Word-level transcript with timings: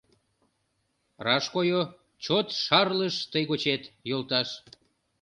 Раш 1.25 1.45
койо, 1.53 1.81
чот 2.23 2.47
шарлыш 2.63 3.15
тый 3.31 3.43
гочет, 3.49 3.83
йолташ. 4.09 4.49